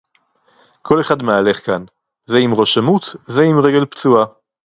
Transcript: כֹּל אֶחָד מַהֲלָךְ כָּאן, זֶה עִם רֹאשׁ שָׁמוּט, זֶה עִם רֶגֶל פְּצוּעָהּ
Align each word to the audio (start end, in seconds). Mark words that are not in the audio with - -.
כֹּל 0.83 0.99
אֶחָד 1.01 1.23
מַהֲלָךְ 1.23 1.59
כָּאן, 1.65 1.85
זֶה 2.25 2.37
עִם 2.37 2.53
רֹאשׁ 2.53 2.73
שָׁמוּט, 2.73 3.03
זֶה 3.25 3.41
עִם 3.41 3.59
רֶגֶל 3.59 3.85
פְּצוּעָהּ 3.85 4.25